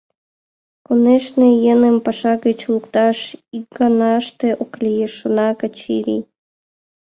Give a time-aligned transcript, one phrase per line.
[0.85, 3.17] «Конешне, еҥым паша гыч лукташ
[3.57, 6.23] икганаште ок лий,— шона Качырий.